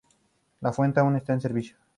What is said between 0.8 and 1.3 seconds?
aún